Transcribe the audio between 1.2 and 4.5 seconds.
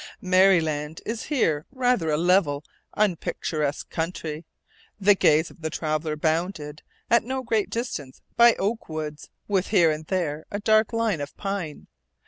here rather a level, unpicturesque country,